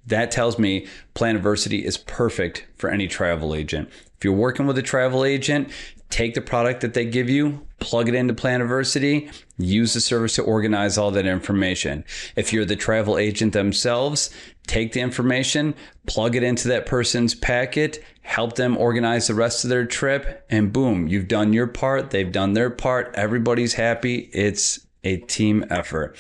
that 0.07 0.31
tells 0.31 0.59
me 0.59 0.87
Planiversity 1.15 1.83
is 1.83 1.97
perfect 1.97 2.67
for 2.77 2.91
any 2.91 3.09
travel 3.09 3.55
agent. 3.55 3.89
If 4.17 4.25
you're 4.25 4.33
working 4.35 4.67
with 4.67 4.79
a 4.79 4.83
travel 4.83 5.25
agent, 5.25 5.71
take 6.13 6.35
the 6.35 6.43
product 6.43 6.83
that 6.83 6.93
they 6.93 7.07
give 7.07 7.31
you, 7.31 7.67
plug 7.81 8.07
it 8.07 8.15
into 8.15 8.35
Planiversity, 8.35 9.33
use 9.57 9.95
the 9.95 10.01
service 10.01 10.35
to 10.35 10.43
organize 10.43 10.99
all 10.99 11.11
that 11.11 11.27
information. 11.27 12.05
If 12.37 12.53
you're 12.53 12.67
the 12.67 12.77
travel 12.77 13.17
agent 13.17 13.55
themselves, 13.55 14.31
take 14.67 14.93
the 14.93 15.01
information, 15.01 15.75
plug 16.07 16.37
it 16.37 16.43
into 16.43 16.69
that 16.69 16.85
person's 16.85 17.35
packet, 17.35 18.05
help 18.21 18.57
them 18.57 18.77
organize 18.77 19.27
the 19.27 19.35
rest 19.35 19.65
of 19.65 19.71
their 19.71 19.87
trip, 19.87 20.45
and 20.51 20.71
boom, 20.71 21.09
you've 21.09 21.29
done 21.29 21.55
your 21.55 21.67
part. 21.67 22.11
They've 22.11 22.31
done 22.31 22.53
their 22.53 22.71
part. 22.71 23.15
Everybody's 23.15 23.75
happy. 23.75 24.31
It's 24.35 24.87
a 25.03 25.17
team 25.17 25.65
effort. 25.71 26.17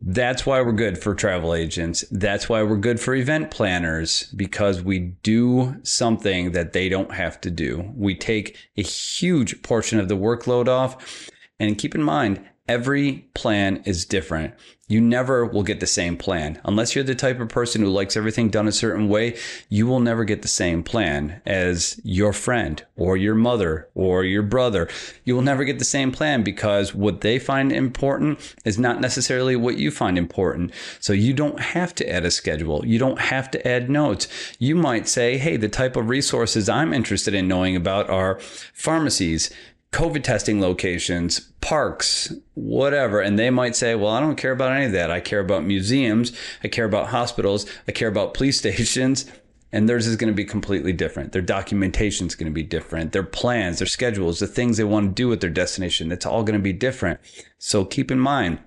That's 0.00 0.44
why 0.44 0.60
we're 0.62 0.72
good 0.72 0.98
for 0.98 1.14
travel 1.14 1.54
agents. 1.54 2.04
That's 2.10 2.48
why 2.48 2.62
we're 2.62 2.76
good 2.76 3.00
for 3.00 3.14
event 3.14 3.50
planners 3.50 4.24
because 4.34 4.82
we 4.82 4.98
do 4.98 5.76
something 5.82 6.52
that 6.52 6.72
they 6.72 6.88
don't 6.88 7.12
have 7.12 7.40
to 7.42 7.50
do. 7.50 7.92
We 7.94 8.14
take 8.14 8.56
a 8.76 8.82
huge 8.82 9.62
portion 9.62 9.98
of 10.00 10.08
the 10.08 10.16
workload 10.16 10.68
off. 10.68 11.30
And 11.58 11.78
keep 11.78 11.94
in 11.94 12.02
mind, 12.02 12.44
Every 12.68 13.28
plan 13.34 13.82
is 13.84 14.04
different. 14.04 14.54
You 14.88 15.00
never 15.00 15.44
will 15.44 15.64
get 15.64 15.80
the 15.80 15.86
same 15.86 16.16
plan. 16.16 16.60
Unless 16.64 16.94
you're 16.94 17.02
the 17.02 17.16
type 17.16 17.40
of 17.40 17.48
person 17.48 17.82
who 17.82 17.88
likes 17.88 18.16
everything 18.16 18.50
done 18.50 18.68
a 18.68 18.72
certain 18.72 19.08
way, 19.08 19.36
you 19.68 19.84
will 19.84 19.98
never 19.98 20.24
get 20.24 20.42
the 20.42 20.48
same 20.48 20.84
plan 20.84 21.42
as 21.44 22.00
your 22.04 22.32
friend 22.32 22.84
or 22.96 23.16
your 23.16 23.34
mother 23.34 23.88
or 23.96 24.22
your 24.22 24.44
brother. 24.44 24.88
You 25.24 25.34
will 25.34 25.42
never 25.42 25.64
get 25.64 25.80
the 25.80 25.84
same 25.84 26.12
plan 26.12 26.44
because 26.44 26.94
what 26.94 27.20
they 27.22 27.40
find 27.40 27.72
important 27.72 28.54
is 28.64 28.78
not 28.78 29.00
necessarily 29.00 29.56
what 29.56 29.76
you 29.76 29.90
find 29.90 30.16
important. 30.16 30.72
So 31.00 31.12
you 31.12 31.34
don't 31.34 31.58
have 31.58 31.92
to 31.96 32.08
add 32.08 32.24
a 32.24 32.30
schedule. 32.30 32.86
You 32.86 33.00
don't 33.00 33.20
have 33.20 33.50
to 33.52 33.68
add 33.68 33.90
notes. 33.90 34.28
You 34.60 34.76
might 34.76 35.08
say, 35.08 35.36
hey, 35.36 35.56
the 35.56 35.68
type 35.68 35.96
of 35.96 36.08
resources 36.08 36.68
I'm 36.68 36.94
interested 36.94 37.34
in 37.34 37.48
knowing 37.48 37.74
about 37.74 38.08
are 38.08 38.38
pharmacies, 38.72 39.52
COVID 39.92 40.22
testing 40.22 40.60
locations, 40.60 41.40
parks, 41.60 42.32
whatever. 42.54 43.20
And 43.20 43.38
they 43.38 43.50
might 43.50 43.76
say, 43.76 43.94
well, 43.94 44.12
I 44.12 44.20
don't 44.20 44.36
care 44.36 44.52
about 44.52 44.72
any 44.72 44.86
of 44.86 44.92
that. 44.92 45.10
I 45.10 45.20
care 45.20 45.40
about 45.40 45.64
museums. 45.64 46.32
I 46.62 46.68
care 46.68 46.84
about 46.84 47.08
hospitals. 47.08 47.66
I 47.88 47.92
care 47.92 48.08
about 48.08 48.34
police 48.34 48.58
stations. 48.60 49.30
And 49.72 49.88
theirs 49.88 50.06
is 50.06 50.16
going 50.16 50.32
to 50.32 50.36
be 50.36 50.44
completely 50.44 50.92
different. 50.92 51.32
Their 51.32 51.42
documentation 51.42 52.26
is 52.26 52.34
going 52.34 52.50
to 52.50 52.54
be 52.54 52.62
different. 52.62 53.12
Their 53.12 53.22
plans, 53.22 53.78
their 53.78 53.86
schedules, 53.86 54.38
the 54.38 54.46
things 54.46 54.76
they 54.76 54.84
want 54.84 55.08
to 55.08 55.14
do 55.14 55.28
with 55.28 55.40
their 55.40 55.50
destination, 55.50 56.08
that's 56.08 56.24
all 56.24 56.44
going 56.44 56.58
to 56.58 56.62
be 56.62 56.72
different. 56.72 57.20
So 57.58 57.84
keep 57.84 58.10
in 58.10 58.18
mind, 58.18 58.60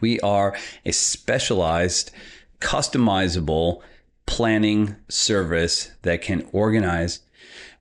we 0.00 0.20
are 0.20 0.56
a 0.84 0.92
specialized, 0.92 2.12
customizable 2.60 3.82
planning 4.26 4.96
service 5.08 5.90
that 6.02 6.22
can 6.22 6.48
organize, 6.52 7.20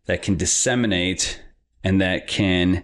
that 0.05 0.21
can 0.21 0.35
disseminate 0.35 1.41
and 1.83 2.01
that 2.01 2.27
can 2.27 2.83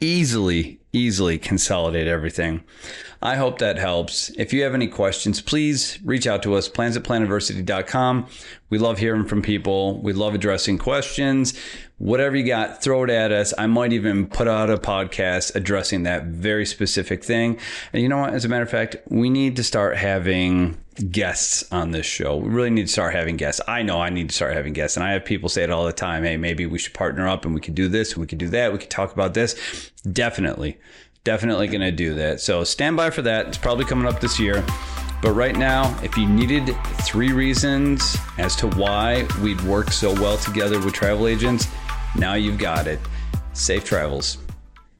easily, 0.00 0.80
easily 0.94 1.38
consolidate 1.38 2.06
everything. 2.06 2.62
I 3.20 3.36
hope 3.36 3.58
that 3.58 3.78
helps. 3.78 4.28
If 4.36 4.52
you 4.52 4.62
have 4.64 4.74
any 4.74 4.86
questions, 4.86 5.40
please 5.40 5.98
reach 6.04 6.26
out 6.26 6.42
to 6.42 6.54
us, 6.54 6.68
plans 6.68 6.96
at 6.96 7.04
planiversity.com. 7.04 8.26
We 8.68 8.78
love 8.78 8.98
hearing 8.98 9.24
from 9.24 9.40
people. 9.40 10.00
We 10.02 10.12
love 10.12 10.34
addressing 10.34 10.78
questions. 10.78 11.58
Whatever 11.96 12.36
you 12.36 12.44
got, 12.44 12.82
throw 12.82 13.04
it 13.04 13.10
at 13.10 13.32
us. 13.32 13.54
I 13.56 13.66
might 13.66 13.94
even 13.94 14.26
put 14.26 14.46
out 14.46 14.68
a 14.68 14.76
podcast 14.76 15.54
addressing 15.54 16.02
that 16.02 16.24
very 16.24 16.66
specific 16.66 17.24
thing. 17.24 17.58
And 17.92 18.02
you 18.02 18.08
know 18.08 18.18
what? 18.18 18.34
As 18.34 18.44
a 18.44 18.48
matter 18.48 18.64
of 18.64 18.70
fact, 18.70 18.96
we 19.08 19.30
need 19.30 19.56
to 19.56 19.62
start 19.62 19.96
having 19.96 20.76
guests 21.10 21.64
on 21.72 21.92
this 21.92 22.06
show. 22.06 22.36
We 22.36 22.50
really 22.50 22.70
need 22.70 22.86
to 22.86 22.92
start 22.92 23.14
having 23.14 23.36
guests. 23.36 23.60
I 23.66 23.82
know 23.82 24.00
I 24.00 24.10
need 24.10 24.28
to 24.28 24.34
start 24.34 24.54
having 24.54 24.72
guests, 24.72 24.96
and 24.96 25.04
I 25.04 25.12
have 25.12 25.24
people 25.24 25.48
say 25.48 25.62
it 25.62 25.70
all 25.70 25.86
the 25.86 25.92
time. 25.92 26.24
Hey, 26.24 26.36
maybe 26.36 26.66
we 26.66 26.78
should 26.78 26.94
partner 26.94 27.28
up 27.28 27.44
and 27.44 27.54
we 27.54 27.60
could 27.60 27.74
do 27.74 27.88
this 27.88 28.12
and 28.12 28.20
we 28.20 28.26
could 28.26 28.38
do 28.38 28.48
that. 28.48 28.72
We 28.72 28.78
could 28.78 28.90
talk 28.90 29.12
about 29.12 29.34
this. 29.34 29.90
Definitely, 30.10 30.78
definitely 31.24 31.66
going 31.66 31.80
to 31.80 31.92
do 31.92 32.14
that. 32.14 32.40
So 32.40 32.64
stand 32.64 32.96
by 32.96 33.10
for 33.10 33.22
that. 33.22 33.48
It's 33.48 33.58
probably 33.58 33.84
coming 33.84 34.06
up 34.06 34.20
this 34.20 34.38
year. 34.38 34.64
But 35.22 35.32
right 35.32 35.56
now, 35.56 35.98
if 36.02 36.18
you 36.18 36.28
needed 36.28 36.76
three 37.02 37.32
reasons 37.32 38.16
as 38.36 38.54
to 38.56 38.68
why 38.68 39.26
we'd 39.42 39.60
work 39.62 39.90
so 39.90 40.12
well 40.12 40.36
together 40.36 40.78
with 40.78 40.92
travel 40.92 41.26
agents, 41.26 41.66
now 42.14 42.34
you've 42.34 42.58
got 42.58 42.86
it. 42.86 43.00
Safe 43.54 43.84
travels. 43.84 44.43